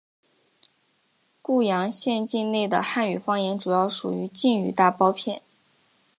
[1.43, 5.43] 固阳县境内的汉语方言主要属于晋语大包片。